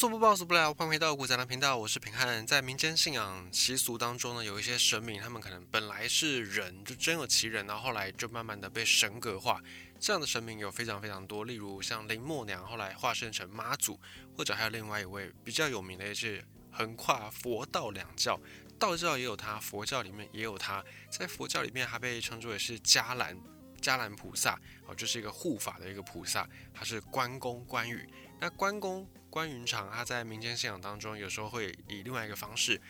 [0.00, 0.72] 说不报，说不了。
[0.72, 2.46] 欢迎回到古仔的频道，我是平汉。
[2.46, 9.60] 在民间信仰习俗当中呢，有一些神明，他们可能本来是人，就真有其人，然后后来就慢慢的被神格化。
[9.98, 14.00] 这样的神明有非常非常多，例如像林默娘，后来化身成妈祖，
[14.34, 16.42] 或者还有另外一位比较有名的，是
[16.72, 18.40] 横跨佛道两教，
[18.78, 20.82] 道教也有他，佛教里面也有他。
[21.10, 23.38] 在佛教里面，他被称作为是迦兰，
[23.82, 28.08] 迦兰菩萨，哦，就是一个护法的一个菩萨，他是关公关羽。
[28.40, 29.06] 那关公。
[29.30, 32.80] 关云长，他在民间信仰当中，有时候会以另外一个方式，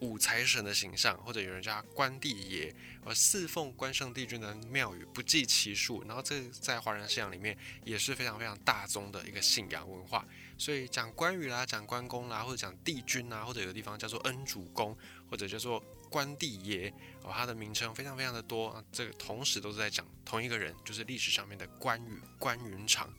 [0.00, 2.72] 五财神的形象，或者有人叫他关帝爷，
[3.04, 6.04] 而侍奉关圣帝君的庙宇不计其数。
[6.04, 10.24] 然后这在华人信仰里面也是非常非常大宗的一个信仰文化。
[10.56, 14.96] 所以讲关羽啦，讲关公啦，或者讲帝君啊，或者有的地方叫做恩主公，
[15.28, 16.94] 或者叫做关帝爷，
[17.24, 18.82] 哦，他的名称非常非常的多。
[18.92, 23.12] 这个同时都是在讲同一个人，就是历史上面的关羽关云长。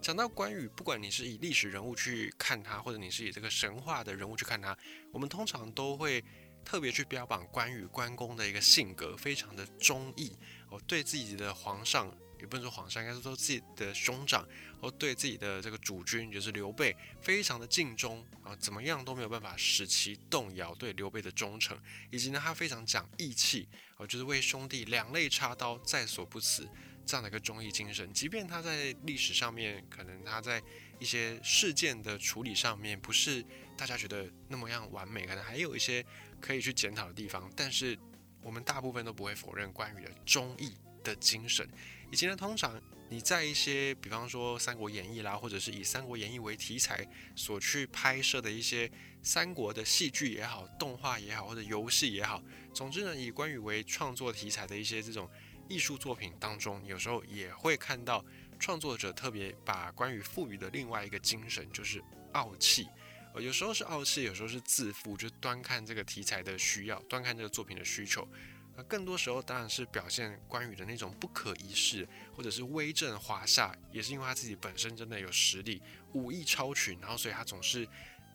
[0.00, 4.76] 讲到关羽，不管你是以历史人物去看他，或者你是以这个神话的人物去看他，
[5.12, 6.24] 我们通常都会
[6.64, 10.32] 特别去标榜关羽关公的一个性格非常的忠义
[10.70, 14.46] 哦，对自己的皇上，也不能说皇上，应该是说自己的兄长，
[14.80, 21.78] 哦，对自己的这个主君就是刘备，非常的尽忠啊，怎么样都没有办法使其动摇对刘备的忠诚，
[22.10, 26.66] 以及呢，他非常讲义气哦，就是为兄弟两肋插刀在所不辞。
[27.08, 30.62] 这样的一个忠义精神，即便他在历史上面，可能他在
[30.98, 33.42] 一些事件的处理上面不是
[33.78, 36.04] 大家觉得那么样完美，可能还有一些
[36.38, 37.98] 可以去检讨的地方，但是
[38.42, 41.66] 我们大部分都不会否认关羽的忠义的精神。
[42.12, 48.90] 以及呢，通常你在一些，比方说《三国演义》啦，或者是以《三国演义》为题材所去拍摄的一些
[49.22, 52.42] 三国的戏剧也好、动画也好，或者游戏也好，
[52.74, 55.26] 总之呢，以关羽为创作题材的一些这种。
[55.68, 58.24] 艺术作品当中，有时候也会看到
[58.58, 62.02] 创作者特别把关于赋予的另外一个精神，就是
[62.32, 62.88] 傲气。
[63.34, 68.26] 呃，有时候是傲气，有时候是自负，就端看这个题材的需要，端看这个作品的需求。
[68.74, 75.82] 那更多时候当然是表现关羽的那种不可一世，或者是威震华夏，也是因为他自己本身真的有实力，
[76.14, 77.86] 武艺超群，然后所以他总是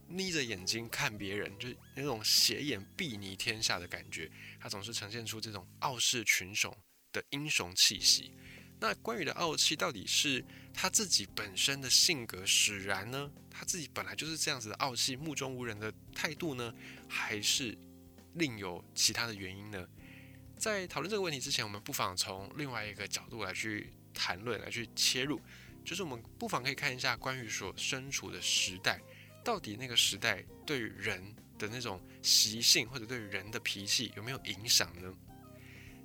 [0.07, 4.29] 眯着眼睛看别人，就那种斜眼睥睨天下的感觉，
[4.59, 6.75] 他总是呈现出这种傲视群雄。
[7.13, 8.33] 的英雄气息，
[8.79, 10.43] 那关羽的傲气到底是
[10.73, 13.31] 他自己本身的性格使然呢？
[13.49, 16.73] 他自己本来就是这样子的傲气、目中无人的态度呢，
[17.07, 17.77] 还是
[18.33, 19.87] 另有其他的原因呢？
[20.57, 25.39] 在讨论这个问题之前，我们不妨从另外一个角度来去谈论、来去切入，
[25.85, 28.99] 就是我们不妨可以看一下关羽所身处的时代，
[29.43, 31.21] 到底那个时代对于人
[31.59, 35.13] 的那种习性或者对人的脾气有没有影响呢？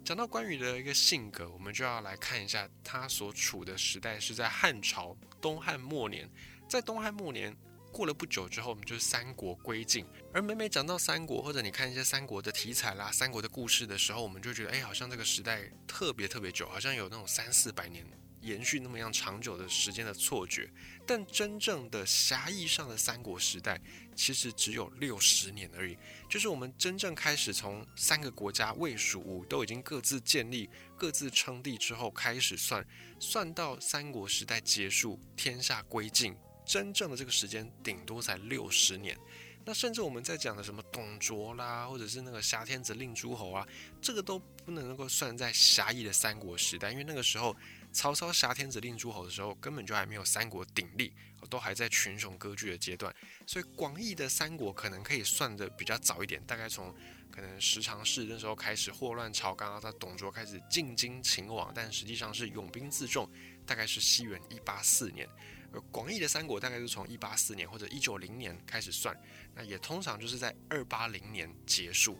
[0.04, 6.28] 讲到关羽的一个性格，我们就要来看一下他所处的时代是在汉朝东汉末年。
[6.69, 7.54] 在东汉末年
[7.92, 10.06] 过了不久之后，我们就是三国归晋。
[10.32, 18.06] 而每每讲到三国，或者你看一些三国的题材啦、三国的故事的时候，我们就觉得，哎，好像这个时代特别特别久，好像有那种三四百年。
[18.41, 20.71] 延续那么样长久的时间的错觉，
[21.06, 23.81] 但真正的狭义上的三国时代，
[24.15, 25.97] 其实只有六十年而已。
[26.28, 32.87] 就是我们真正开始从三个国家魏、蜀、吴都已经各自建立、各自称帝之后开始算，
[33.19, 39.19] 算到三国时代结束、天下归晋，真正的这个时间顶多才六十年。
[39.65, 43.66] 那甚至我们在讲的什么董卓啦，或者是那个挟天子令诸侯啊，
[44.00, 47.54] 这个都不能够算在狭义的三国时代，因为那个时候。
[47.98, 51.12] 曹操挟天子令诸侯的时候，根本就还没有三国鼎立，
[51.50, 53.12] 都还在群雄割据的阶段。
[53.44, 56.94] 所以广义的三国可能可以算的比较早一点，大概从
[57.28, 63.28] 可能十常侍那时候开始祸乱朝纲，到董卓开始进京勤王，但实际上是拥兵自重，
[63.66, 65.28] 大概是西元一八四年。
[65.72, 69.12] 而广义的三国大概是从一八四年或者一九零年开始算，
[69.56, 72.16] 那也通常就是在二八零年结束。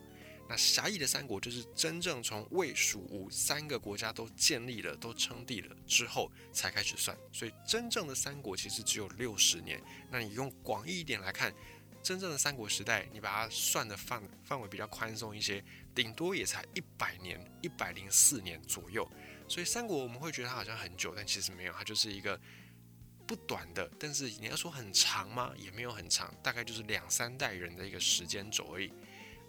[0.49, 9.79] 那狭义的三国就是真正从魏、蜀、吴三个国家都建立了、都称帝了之后才开始算，所以真正的三国其实只有六十年。
[10.11, 11.53] 那你用广义一点来看，
[12.03, 15.63] 真正的三国时代，你把它算的范范围比较宽松一些，
[15.95, 19.07] 顶多也才一百年、一百零四年左右。
[19.47, 22.41] 所以三国我们会觉得它好像很久，但其实没有，它就是一个
[23.27, 25.53] 不短的，但是你要说很长吗？
[25.59, 28.91] 也没有很长，大概就是两三代人的一个时间轴而已。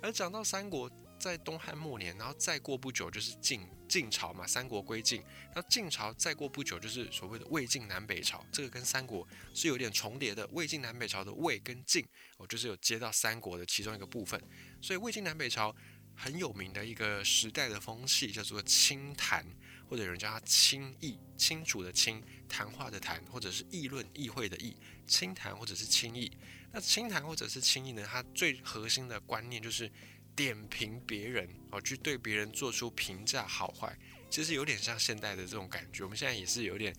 [0.02, 5.22] 而讲到三国，在东汉末年，然后再过不久就是晋晋朝嘛，三国归晋。
[5.54, 10.48] 那晋朝再过不久就是所谓的魏晋南北朝，这个跟三国是有点重叠的。
[10.54, 12.06] 魏晋南北朝的魏跟晋，
[12.38, 14.42] 我，就是有接到三国的其中一个部分。
[14.82, 15.76] 所以魏晋南北朝
[16.16, 19.46] 很有名的一个时代的风气叫做清谈，
[19.90, 24.76] 或者有人叫他清议，清楚的清，谈话的谈，或者是议论议会的议，
[25.08, 26.32] 清谈或者是清议。
[26.72, 28.08] 那清谈或者是清议呢？
[28.08, 29.92] 它最核心的观念就是
[30.36, 33.98] 点评别人哦，去对别人做出评价好坏，
[34.30, 36.04] 其实有点像现代的这种感觉。
[36.04, 36.96] 我们现在也是有点。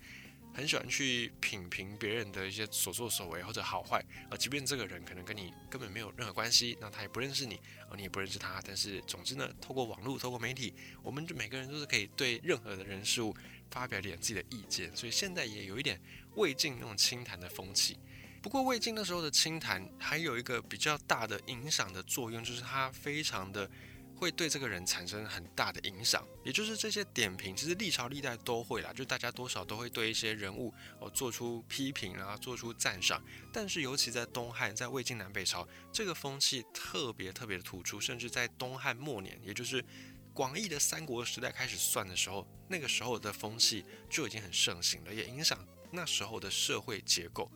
[0.53, 7.55] 很喜欢去品评别人的一些所作所为或者好坏啊，即便这个人可能跟你根本没有任何关系，那他也不认识你
[7.89, 13.35] 啊，你也不认识他，但是总之呢，透过网络，透过媒体，我们就每个人都是可以对任何的人事物
[13.69, 15.99] 发表点自己的意见，所以现在也有一点
[16.35, 17.97] 魏晋那种清谈的风气。
[18.41, 23.69] 不过魏晋那时候的清谈还有一个比较大的影响的作用，就是它非常的。
[24.21, 33.19] 会对这个人产生很大的影响，也就是这些点评，其实历朝历代都会啦，就大家多少都会对一些人物哦做出批评啊，做出赞赏。
[33.51, 39.83] 但是尤其在东汉，在魏晋南北朝，这个风气特别特别的突出，甚至在东汉末年，也就是
[40.35, 45.57] 广义的三国时代开始算的时候，那个时候的风气就已经很盛行了，也影响
[45.89, 47.51] 那时候的社会结构。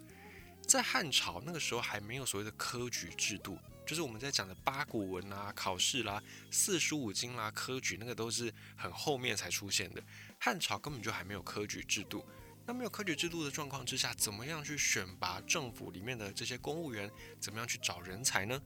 [0.66, 3.56] 在汉朝那个时候还没有所谓的科举制度。
[3.86, 10.04] 就是我们在讲的八股文啦、考试啦、四书五经啦、科举，那个都是很后面才出现的。
[10.40, 12.26] 汉朝根本就还没有科举制度。
[12.66, 17.10] 那没有科举制度的状况之下，怎么样去选拔政府里面的这些公务员？
[17.40, 18.60] 怎么样去找人才呢？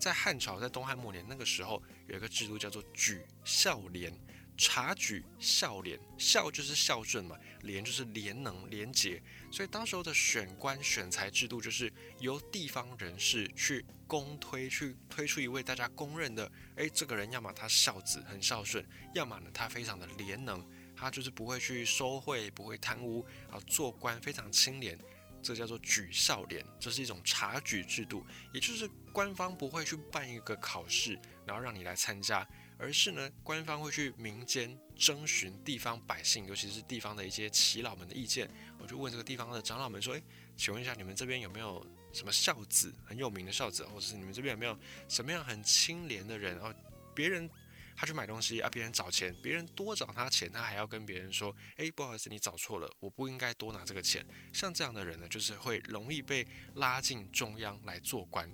[0.00, 4.12] 在汉朝，在东汉末年那个时候，有一个制度叫做举孝廉。
[4.56, 20.66] 察举孝廉，孝就是孝顺嘛，廉就是廉能廉洁，所以当时候的选官选才制度就是由地方人士去公推，去推出一位大家公认的，诶，这个人要么他孝子很孝顺，要么呢他非常的廉能，
[20.96, 24.98] 他就是不会去收贿，不会贪污，啊，做官非常清廉，
[25.42, 28.24] 这叫做举孝廉，这是一种察举制度，
[28.54, 32.46] 也就是官方不会去办一个考试，然后让你来参加。
[32.78, 38.48] 而是呢，官方会去民间征询地方百姓，尤其是地方的一些耆老们的意见。
[38.78, 40.22] 我就问这个地方的长老们说：“诶，
[40.56, 44.78] 请问一下，你们这边有没有什么孝子很有名的孝子，或者是你们这边有没有
[45.08, 46.58] 什么样很清廉的人？
[46.58, 46.74] 哦，
[47.14, 47.48] 别人
[47.96, 54.24] 他去买东西啊，别人找钱，别人多找他钱，他还要跟别人说：诶，不好意思，你找错了，我不应该多拿这个钱。
[54.52, 58.50] 像这样的人呢，就是会容易被拉进中央来做官。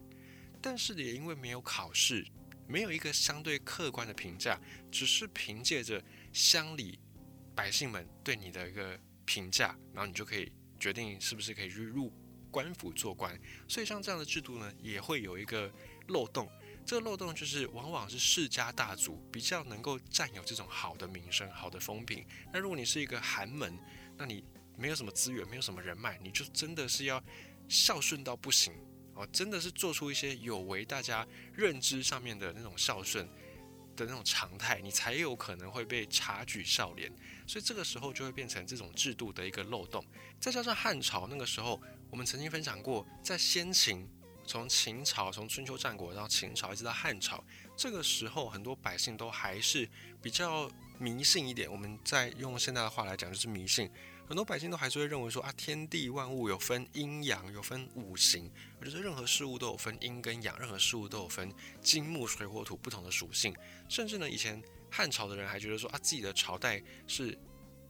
[0.62, 2.24] 但是也因为没有考试。
[2.66, 4.60] 没有一个相对客观的评价，
[4.90, 6.98] 只是凭借着乡里
[7.54, 12.12] 百姓们对你的一个评价，然后你就可以决定是不是可以去入
[12.50, 13.38] 官府做官。
[13.68, 15.72] 所以像这样的制度呢，也会有一个
[16.08, 16.48] 漏洞。
[16.84, 22.26] 这个漏洞就是，往往是世家大族比较能够占有这种好的名声、好的风评。
[22.52, 23.78] 那如果你是一个寒门，
[24.18, 24.44] 那你
[24.76, 27.22] 没有什么资源，没有什么人脉，你就真的是要
[27.68, 28.72] 孝顺到不行。
[29.14, 33.26] 哦，真的是做出一些有违大家认知上面的那种孝顺
[33.94, 37.12] 的那种常态，你才有可能会被察举孝廉。
[37.46, 40.04] 所以这个时候就会变成这种制度的一个漏洞。
[40.40, 41.80] 再加上汉朝那个时候，
[42.10, 44.08] 我们曾经分享过，在先秦，
[44.46, 47.44] 从秦朝，从春秋战国到秦朝，一直到汉朝，
[47.76, 49.86] 这个时候很多百姓都还是
[50.22, 51.70] 比较迷信一点。
[51.70, 53.90] 我们再用现在的话来讲，就是迷信。
[54.32, 58.50] 很多百姓都还是会认为说啊，天地万物有分阴阳，有分五行，
[58.80, 61.52] 我觉得任何事物都有分阴跟阳，任何事物都有分
[61.82, 63.54] 金木水火土不同的属性。
[63.90, 64.58] 甚至呢，以前
[64.90, 67.38] 汉朝的人还觉得说啊，自己的朝代是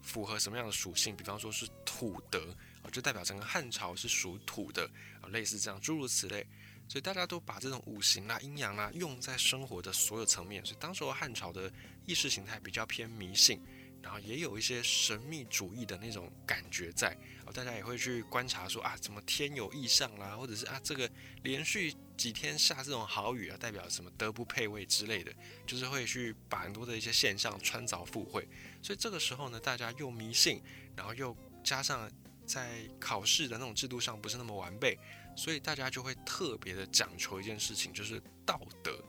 [0.00, 2.53] 符合什么样的属性，比方说是土德
[2.83, 4.91] 啊，就代表整个汉朝是属土的
[5.21, 6.44] 啊，类似这样诸如此类。
[6.89, 11.72] 所以大家都把这种五行啊、阴阳啊用在生活的所有层面，所以当时汉朝的
[12.05, 13.63] 意识形态比较偏迷信。
[14.03, 17.17] 然后也有一些神秘主义的那种感觉在，
[17.47, 21.09] 哦，大家也会去观察说啊，怎么天有异象啦，或者是啊，这个
[21.43, 25.32] 连续几天下这种好雨啊，代表什么德不配位之类的，
[25.67, 28.47] 就是会去把很多的一些现象穿凿附会。
[28.82, 30.61] 所以这个时候呢，大家又迷信，
[30.97, 32.11] 然后又加上
[32.44, 34.99] 在考试的那种制度上不是那么完备，
[35.37, 39.03] 所以大家就会特别的讲求一件事情，就是道德。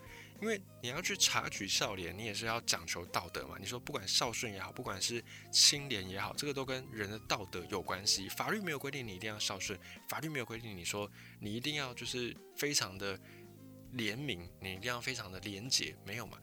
[0.43, 3.55] 因为你要去察举孝廉，你也是要讲求道德嘛。
[3.57, 8.27] 你说不管孝顺也好，不管是清廉也好，这个都跟人的道德有关系。
[8.27, 11.09] 法律没有规定你一定要孝顺，法律没有规定你说
[11.39, 13.17] 你一定要就是非常的
[13.93, 16.37] 廉明，你一定要非常的廉洁，没有嘛？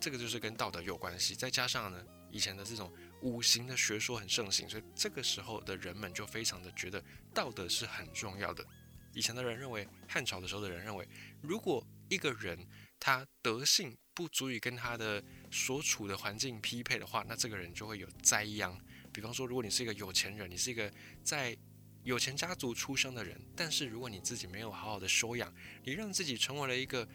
[0.00, 1.34] 这个就是跟道德有关系。
[1.34, 2.90] 再加上呢，以前的这种
[3.20, 7.04] 五行的学说很盛行，所以这个时候的人们就非常的觉得
[7.34, 8.64] 道德是很重要的。
[9.12, 11.06] 以前的人认为，汉朝的时候的人认为，
[11.42, 12.58] 如果一个人
[13.04, 18.78] 他德性不足以跟他的所处的环境匹配的话，那这个人就会有灾殃。
[19.12, 20.88] 比方说，如果你是一个有钱人，你是一个
[21.24, 21.56] 在
[22.04, 27.08] 有钱家族出生的人，但是如果你自己没有好好的修养，你让自己成为了一个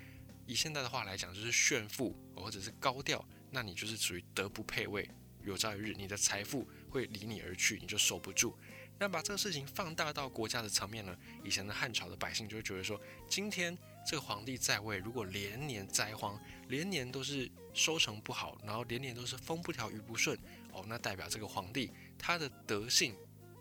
[0.45, 5.09] 以现在的话来讲就是炫富或者是高调，那你就是属于德不配位、
[5.45, 8.53] 有朝一日你的财富会离你而去，你就守不住。
[8.99, 11.17] 那把这个事情放大到国家的层面呢？
[11.45, 20.39] 以前的汉朝的百姓就会觉得说，今天这个皇帝在位，如果连年灾荒，连年都是收成不好，然后连年都是风不调雨不顺，
[20.71, 23.13] 哦，那代表这个皇帝他的德性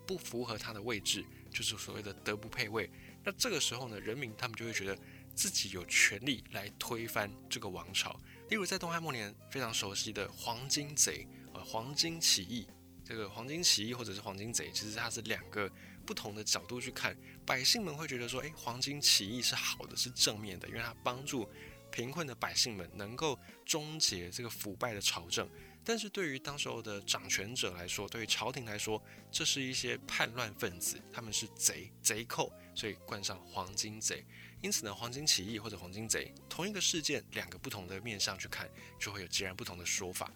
[0.07, 2.89] 不符合他的位置，就是所谓的德不配位。
[3.25, 4.97] 那这个时候呢，人民他们就会觉得
[5.35, 8.17] 自己有权利来推翻这个王朝。
[8.49, 12.69] 例如在东汉末年非常熟悉的黄巾贼，呃，黄巾起义。
[13.05, 15.69] 这个黄金起义或者是黄金贼，其实它是两个
[16.07, 17.17] 不同的角度去看。
[17.45, 21.49] 百姓们会觉得说，诶，黄金起义是好的，是正面的，因为它帮助
[21.91, 25.49] 贫困的百姓们能够终结这个腐败的朝政。
[25.85, 34.25] 但是对于当时候的掌权者来说，对于朝廷来说，这是一些叛乱分子，他们是贼贼寇，所以冠上黄金贼。
[34.61, 40.33] 因此呢，黄金起义或者黄金贼，同一个事件，两个不同的面上去看，就会有截然不同的说法。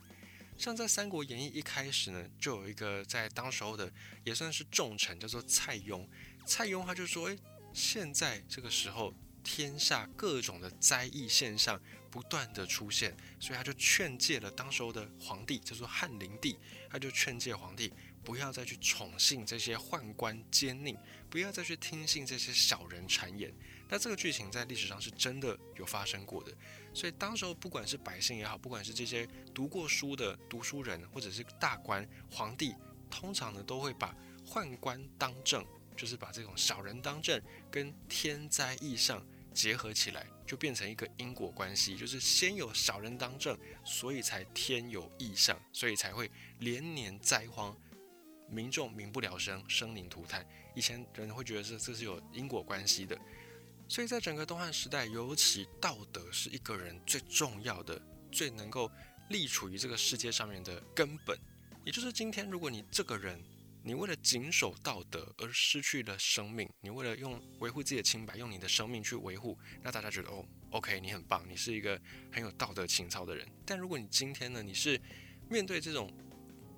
[0.60, 3.90] 像在《三国演义》一开始呢，就有一个在当时候的
[4.24, 6.06] 也算是重臣，叫做蔡邕。
[6.44, 7.38] 蔡邕他就说：“诶，
[7.72, 16.58] 现在这个时候，天下各种的灾异现象不断的出现，所以他就劝诫了当时候的皇帝，叫做汉灵帝，
[16.90, 17.90] 他就劝诫皇帝
[18.22, 20.94] 不要再去宠幸这些宦官奸佞，
[21.30, 23.50] 不要再去听信这些小人谗言。
[23.90, 26.52] 那这个剧情在历史上是真的有发生过的。”
[26.94, 32.74] 所以当时候，不管是百姓也好，不管是这些读过书的读书人，或者是大官、皇帝，
[33.10, 34.16] 通常呢都会把
[34.46, 35.64] 宦官当政，
[35.96, 47.76] 就是把这种小人当政，跟天灾异象结合起来，就变成一个因果关系，就是先有小人当政，所以才天有异象，所以才会连年灾荒，
[48.48, 50.44] 民众民不聊生，生灵涂炭。
[50.74, 53.16] 以前人会觉得这这是有因果关系的。
[53.90, 58.88] 所以在整个东汉时代，尤其道德是一个人最重要的、最能够
[59.30, 61.36] 立处于这个世界上面的根本。
[61.84, 63.42] 也就是今天，如果你这个人，
[63.82, 73.44] 你为了谨守道德而失去了生命，你为了用维护自己的清白，用你的生命去维护，那大家觉得哦，OK，你很棒，你是一个很有道德情操的人。
[73.66, 75.00] 但如果你今天呢，你是
[75.48, 76.08] 面对这种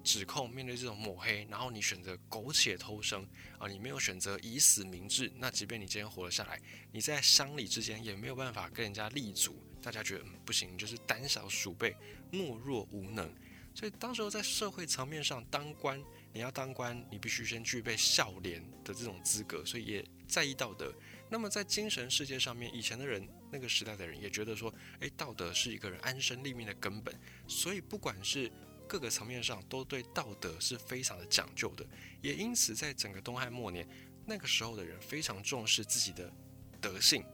[0.02, 3.26] 指控，面对这种抹黑，然后你选择苟且偷生
[3.58, 11.96] 啊，你没有选择以死明志，那即便你今天活了下来，你在乡里之间也没有办法跟人家立足，大家觉得嗯不行，就是胆小鼠辈，
[12.32, 13.32] 懦弱无能。
[13.74, 15.98] 所以当时候在社会层面上当官，
[16.32, 20.92] 你要当官，你必须先具备孝廉的这种资格，所以也在意道德。
[21.30, 27.18] 那么在精神世界上面，以前的人那个时代的人也觉得说，诶，道德是一个人安身立命的根本，
[27.48, 28.52] 所以不管是
[28.92, 31.86] 各个层面上都对道德是非常的讲究的，
[32.20, 33.88] 也因此在整个东汉末年，
[34.26, 36.30] 那个时候的人非常重视自己的
[36.78, 37.24] 德性、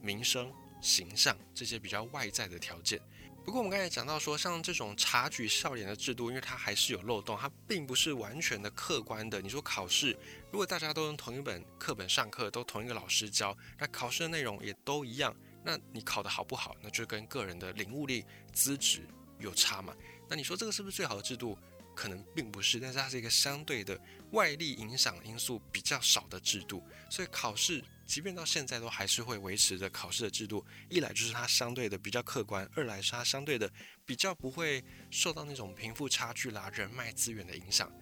[0.00, 3.00] 名声、形象这些比较外在的条件。
[3.44, 9.42] 不过我们刚才讲到说，像这种察举孝廉的制度，因为它还是有漏洞，它并不是完全的客观的。
[9.42, 10.16] 你说考试，
[10.52, 15.34] 如果大家都用同一本课本上课，都同一个老师教，那考试的内容也都一样，
[15.64, 19.04] 那你考得好不好，那就跟个人的领悟力、资质
[19.40, 19.96] 有差嘛。
[20.28, 21.58] 那你说这个是不是最好的制度？
[21.94, 26.80] 可能并不是，但是它是一个相对的外力影响因素比较少的制度。
[27.10, 30.64] 所以考试，即便到现在都还是会维持着考试的制度。
[30.88, 33.68] 一来就是它相对的比较客观，二来是它相对的
[34.06, 37.92] 比较不会受到那种贫富差距啦、人脉资源的影响。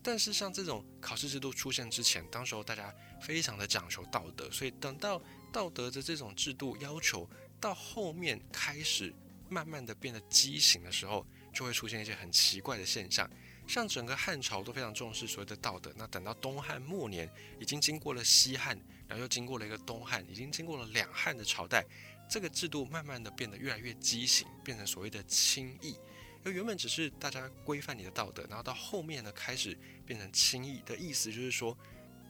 [0.00, 5.20] 但是像这种考试制度出现之前，当时候大家非常的讲求道德，所以等到
[5.52, 7.28] 道德的这种制度要求
[7.60, 9.12] 到后面开始
[9.48, 11.26] 慢慢的变得畸形的时候。
[11.52, 13.28] 就会出现一些很奇怪的现象，
[13.66, 15.92] 像整个汉朝都非常重视所谓的道德。
[15.96, 18.78] 那等到东汉末年，已经经过了西汉，
[19.08, 21.84] 然后又经过了一个东汉，已经经过了两汉的朝代，
[22.28, 25.90] 这个制度慢慢的变得越来越畸形，变成所谓的轻易。
[26.42, 31.76] 因为原本只是大家规范你的道德，然后到后面呢开始变成轻易的意思，就是说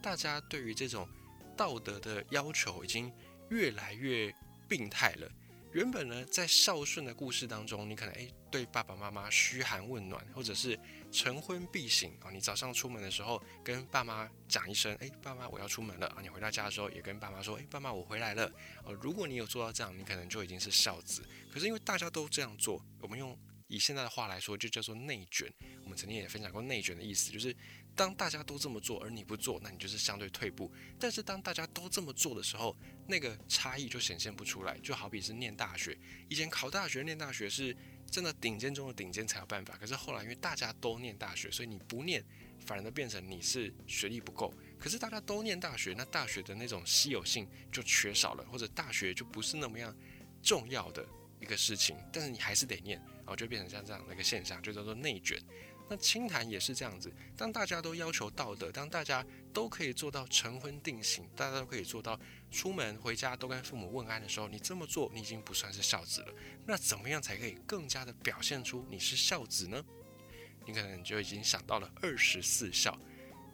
[0.02, 1.08] 大家对于这种
[1.56, 3.12] 道德的要求已经
[3.50, 4.34] 越来越
[4.68, 5.30] 病态了。
[5.72, 10.76] 原本呢，在孝顺的故事当中，你可能诶对爸爸妈妈嘘寒问暖，或者是
[11.12, 12.30] 晨昏必醒啊。
[12.32, 16.18] 你早上出门的时候跟爸妈讲一声，诶，爸妈我要出门了啊。
[16.20, 18.50] 你回到家的时候也跟爸妈说，诶，爸妈我回来了。
[18.82, 21.22] 哦，如果你有做到这样，你可能就已经是孝子。
[21.52, 25.48] 可是因为大家都这样做，我们用以现在的话来说，就叫做内卷。
[25.84, 27.54] 我们曾经也分享过内卷的意思，就是。
[27.94, 30.72] 当大家都这么做，而你不做，那你就是相对退步。
[30.98, 32.74] 但是当大家都这么做的时候，
[33.06, 34.78] 那个差异就显现不出来。
[34.78, 37.76] 就好比是念大学，以前考大学、念大学是
[38.10, 39.76] 真的顶尖中的顶尖才有办法。
[39.76, 42.24] 可是后来因为大家都念大学，所以你不念，
[42.64, 44.52] 反而变成你是学历不够。
[44.78, 49.94] 可是大家都念大学，那大学的那种稀有性就缺少了，或者大学就不是那么样
[50.42, 51.06] 重要的
[51.38, 51.98] 一个事情。
[52.10, 55.38] 但是你还是得念，然后就变成像这样的一个现象，就叫做内卷。
[55.90, 62.16] 那清谈也是这样子，当大家都要求道德，当大家都可以做到成婚定型，大家都可以做到
[62.48, 66.32] 出门回家都跟父母问安的时候，你这么做，你已经不算是孝子了。
[66.64, 69.84] 那怎么样才可以更加的表现出你是孝子呢？
[70.64, 72.96] 你可能就已经想到了二十四孝，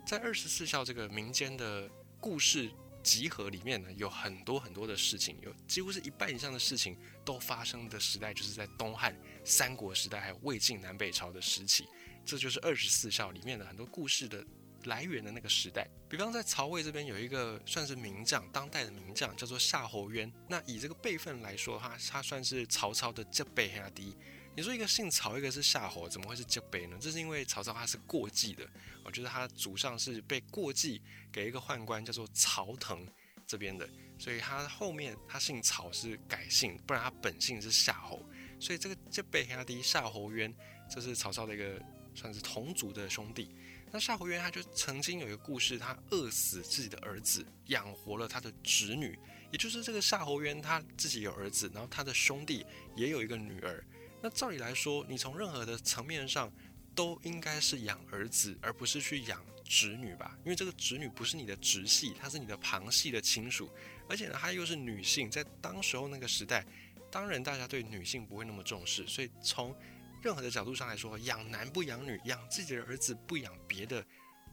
[0.06, 1.90] 在二十四孝这个民间的
[2.20, 2.70] 故事
[3.02, 11.86] 集合里面呢，有很多很多的事情，有几乎是一半以上的事情都发生的时代，就是在东汉、三国时代还有魏晋南北朝的时期，
[12.26, 14.44] 这就是二十四孝里面的很多故事的
[14.84, 15.88] 来源的那个时代。
[16.08, 24.16] 比方在曹魏这边有一个算是名将，当代的名将叫做夏侯渊，那以这个辈分来说，他他算是曹操的这辈兄弟。
[24.56, 26.96] 你说一个姓曹，一个是夏侯，怎么会是这辈呢？
[26.98, 28.66] 这是因为曹操他是过继的，
[29.04, 33.06] 我觉得他祖上是被过继给一个宦官叫做曹腾
[33.46, 33.86] 这边的，
[34.18, 38.26] 所以他后面他姓曹是改姓，不然他本姓是夏侯，
[38.58, 40.54] 所以这个这辈兄弟夏侯渊，
[40.88, 41.78] 这是曹操的一个
[42.16, 43.50] 算是同族的兄弟。
[43.92, 49.16] 那夏侯渊他就曾经有一个故事，他饿死自己的儿子，养活了他的侄女，
[49.52, 53.84] 也就是这个夏侯渊他自己有儿子，然后他的兄弟也有一个女儿。
[54.20, 56.52] 那照理来说，你从任何的层面上
[56.94, 60.36] 都应该是养儿子，而不是去养侄女吧？
[60.44, 63.70] 因为这个侄女不是你的直系，她是你的旁系的亲属，
[64.08, 66.66] 而且呢，她又是女性，在当时候那个时代，
[67.10, 69.74] 当然大家对女性不会那么重视，所以从
[70.22, 74.04] 任何的角度上来说，养男不养女，养自己的儿子不养别的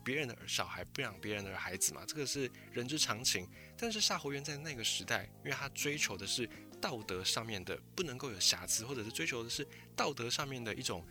[0.03, 3.47] 别人的小孩，不养别人的孩子嘛，这个是人之常情。
[3.77, 6.49] 但是夏侯渊在那个时代，因为他追求的是。
[6.83, 9.65] 道德上面的不能够有瑕疵，或者是追求的是
[9.95, 11.01] 道德上面的一种，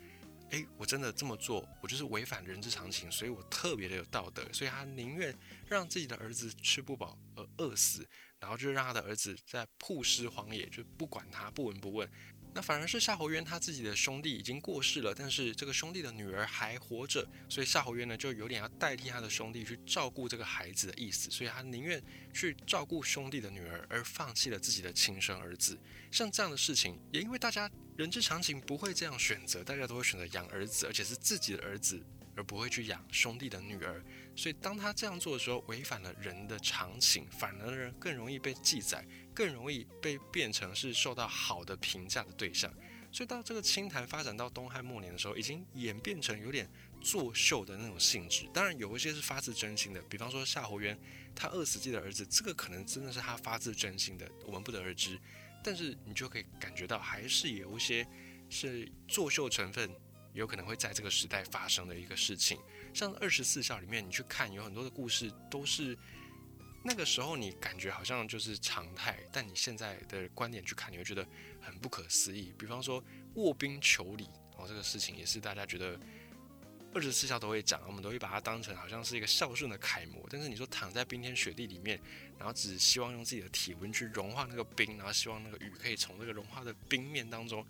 [0.51, 5.35] 诶，我真的这么做，我就是违反人之常情，所以我特别的有道德，所以他宁愿
[5.67, 8.07] 让自己的儿子吃不饱而饿死，
[8.39, 12.07] 然后就让他的儿子在曝尸荒野，就不管他，不闻不问。
[12.55, 22.03] 那反而是夏侯渊他自己的兄弟已经过世了，但是这个兄弟的女儿还活着，所以夏侯渊呢就有点要代替他的兄弟去照顾这个孩子的意思，所以他宁愿
[22.35, 25.79] 去照顾兄弟的女儿，而放弃了自己的亲生儿子。
[26.11, 32.05] 像这样的事情，也因为大家人之常情不会这样选择，大家都会选择养儿子，而且是自己的儿子，
[32.37, 34.05] 而不会去养兄弟的女儿。
[34.37, 39.03] 所以当他这样做的时候，违反了人的常情，反而更容易被记载。
[39.35, 42.73] 更容易被变成是受到好的评价的对象，
[43.11, 48.49] 所以到这个清谈发展到东汉末年的时候，已经演变成有点作秀的那种性质。
[48.53, 50.99] 当然有一些是发自真心的，比方说夏侯渊
[51.35, 55.19] 他饿死自己的儿子，这个可能真的是他发自真心的，我们不得而知。
[55.65, 58.07] 但是你就可以感觉到，还是有一些
[58.51, 59.91] 是作秀成分，
[60.33, 62.59] 有可能会在这个时代发生的一个事情。
[62.93, 65.97] 像二十四孝里面，你去看有很多的故事都是。
[66.85, 71.25] 那个时候你感觉好像就是常态，但你现在的观点去看，你会觉得
[71.61, 72.53] 很不可思议。
[72.59, 73.03] 比方说
[73.35, 75.99] 卧冰求鲤，哦，这个事情也是大家觉得
[76.93, 80.27] 二十四孝都会讲，我们都会把它当成好像是一个孝顺的楷模。
[80.29, 82.01] 但是你说躺在冰天雪地里面，
[82.37, 87.65] 然后只希望用自己的体温去融化那个冰，然后希望那个鱼可以从这个融化的冰面当中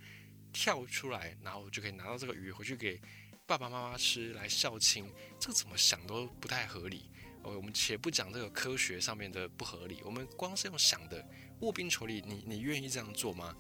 [0.53, 3.01] 跳出来，然后就可以拿到这个鱼回去给
[3.47, 5.07] 爸爸妈妈吃来孝亲，
[5.39, 7.11] 这个怎么想都不太合理。
[7.43, 11.25] 哦，我们且不讲这个科学上面的不合理，我们光是用想的
[11.61, 13.57] 卧冰求鲤，你你愿意这样做吗？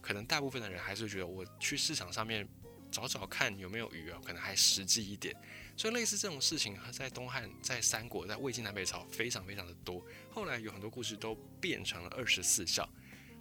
[0.00, 2.48] 可能大部分的人还是觉得我去市场上面
[2.90, 5.34] 找找看有没有鱼啊，可能还实际一点。
[5.76, 10.04] 所以类似这种事情，在东汉、在三国、在魏晋南北朝非常非常的多。
[10.30, 12.88] 后来有很多故事都变成了二十四孝。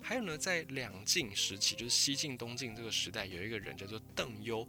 [0.02, 4.68] 还有呢，在两晋时期，就是西晋、东晋这个时代，有一个人叫做邓攸。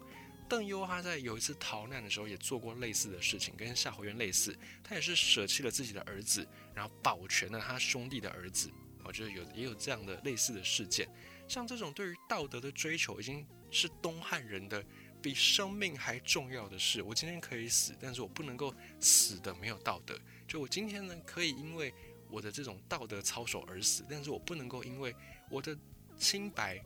[0.52, 8.70] 邓攸他在有一次逃难的时候也做过类似的事情，跟夏侯渊类似，他也是舍弃了自己的儿子，然后保全了他兄弟的儿子。
[9.02, 11.08] 我觉得有也有这样的类似的事件，
[11.48, 14.84] 像这种对于道德的追求，已经是东汉人的
[15.22, 17.00] 比生命还重要的事。
[17.00, 20.14] 我今天可以死，但是我不能够死的没有道德。
[20.46, 21.94] 就我今天呢，可以因为
[22.28, 25.16] 我的这种道德操守而死，但是我不能够因为
[25.48, 25.74] 我的
[26.18, 26.78] 清白。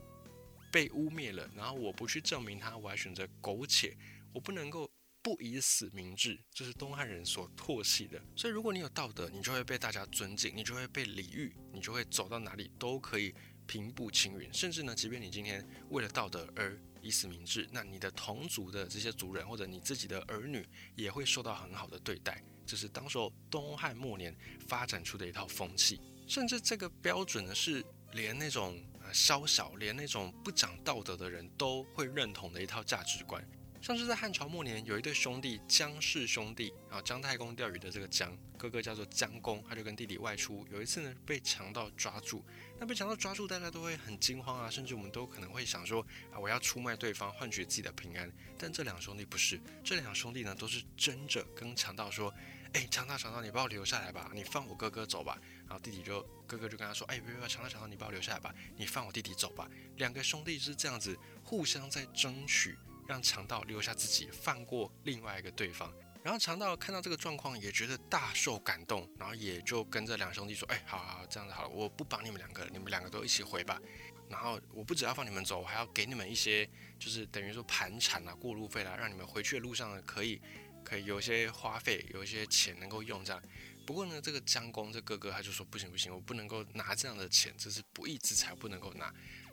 [0.77, 3.97] 被污蔑了，然后我不去证明他，我还选择苟且，
[4.35, 4.87] 我不能够
[5.23, 8.23] 不以死明志，这是东汉人所唾弃的。
[8.37, 13.35] 所以，如果你有道德，你就会被大家尊敬，你就会被礼遇，你就会走到哪里都可以
[13.67, 14.53] 平步青云。
[14.53, 20.63] 甚至呢，即便你今天为了道德而以死明志，那你的同族的这些族人或者你自己的儿女
[20.95, 22.45] 也会受到很好的对待。
[22.67, 24.37] 这是当时候东汉末年
[24.69, 28.79] 发展出的一套风气，甚至这个标准呢，是连那种。
[29.13, 33.43] 宵小，连那种不讲道德的人都会认同的一套价值观。
[33.83, 42.43] 像是在汉朝末年，有一对兄弟姜氏兄弟啊，姜太公钓鱼的这个姜哥哥叫做姜公，他就跟弟弟外出，有一次呢被强盗抓住，
[42.81, 48.33] 那被强盗抓住，大家都会很惊慌啊，甚至我们都可能会想说啊，我要出卖对方，换取自己的平安。
[48.59, 52.35] 但这两兄弟不是，这两兄弟呢，都是争着跟强盗说
[52.73, 62.77] ：“哎，强盗，强盗，你把我留下来吧，你放我哥哥走吧。”然后弟弟就哥哥就跟他说：“哎，别别别，强盗，强盗，你把我留下来吧，你放我弟弟走吧。”两个兄弟是这样子互相在争取，
[63.07, 65.93] 让强盗留下自己，放过另外一个对方。
[66.23, 73.81] 然后强盗看到这个状况，也觉得大受感动，然后也就跟这两兄弟说：“哎，好好，这样子好，我不绑你们两个，你们两个都一起回吧。
[74.29, 80.43] 然后我不只要放你们走，我还要给你们一些，就是等于说盘缠啊、过路费啦，让你们回去的路上呢，可以
[80.85, 83.41] 可以有一些花费，有一些钱能够用这样。
[83.87, 89.07] 不过呢，这个江公这哥哥他就说不行不行，我不能够拿这样的钱，这是不义之财，不能够拿。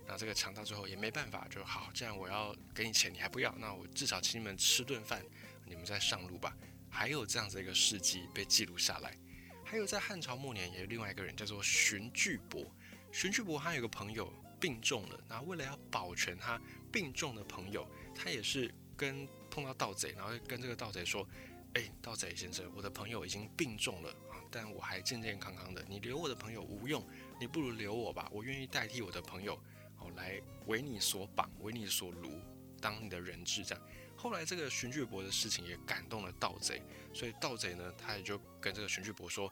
[0.06, 5.24] 然后这个强盗最后也没办法，就好，既然我要给你钱，你还不要，那我至少请你们吃顿饭。”
[5.65, 6.54] 你们再上路吧。
[6.89, 9.17] 还有这样子一个事迹被记录下来。
[9.63, 12.69] 还有在汉朝末年，也有另外一个人叫做荀巨伯。
[13.13, 21.28] 荀巨伯他有个朋友病重了，然后为了要保全他病重的朋友，他也是跟碰到盗贼，然后跟这个盗贼说
[21.73, 25.83] ：“哎，盗贼先生，我的朋友已经病重了啊，但我还健健康康的。
[25.89, 27.03] 你留我的朋友无用，
[27.39, 29.55] 你不如留我吧，我愿意代替我的朋友，
[29.97, 32.39] 哦，来为你所绑，为你所掳，
[32.79, 33.83] 当你的人质这样。”
[34.15, 36.81] 后来这个荀巨伯的事情也感动了盗贼，
[37.12, 39.51] 所以盗贼呢，他也就跟这个荀巨伯说：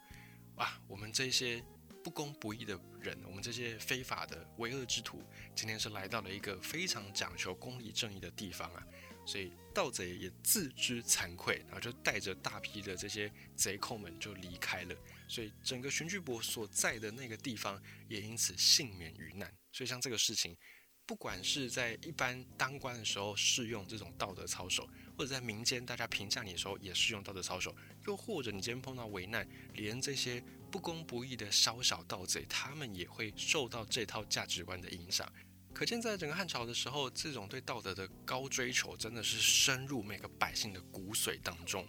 [0.55, 1.63] 啊，我们这些
[2.03, 5.23] 不公不义的人，我们这些非法的为恶之徒，
[5.55, 8.83] 今天是来到了一个非常讲求公理正义的地方啊。
[9.25, 14.95] 所以盗贼也自知惭愧，然后就带着大批的这些贼寇们就离开了。
[15.27, 19.53] 所以整个荀巨伯所在的那个地方也因此幸免于难。
[19.71, 20.57] 所以像这个事情。
[21.03, 24.87] 不管是在一般当官的时候适用这种道德操守，
[25.21, 27.75] 或者在民间大家评价你的时候也是用道德操守，
[28.07, 35.31] 又或者你今天碰到危难，连这些不公不义的宵小盗贼，他们也会受到这套价值观的影响。
[35.75, 41.86] 可见，在整个汉朝的时候，这种对道德的高追求，真的是深入每个百姓的骨髓当中。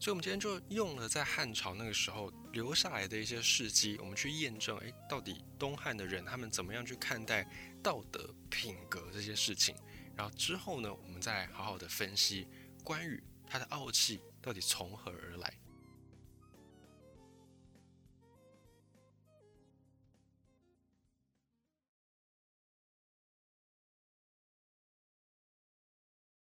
[0.00, 7.48] 所以，我们今天就用了在汉朝那个时候留下来的一些事迹，我们去验证，诶，到底东汉的人他们怎么样去看待
[7.80, 9.72] 道德品格这些事情。
[10.16, 12.48] 然后之后呢，我们再好好的分析
[12.82, 15.52] 关羽他的傲气到底从何而来。